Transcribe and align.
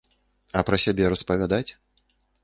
А 0.61 0.61
пра 0.69 0.79
сябе 0.85 1.11
распавядаць? 1.13 1.67